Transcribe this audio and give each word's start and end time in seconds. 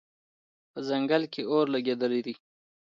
په 0.71 0.79
ځنګل 0.87 1.23
کې 1.33 1.41
اور 1.51 1.65
لګېدلی 1.73 2.21
دی 2.25 2.35